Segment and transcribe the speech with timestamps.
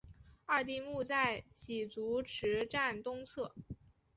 [0.47, 3.53] 二丁目在洗足池站东侧。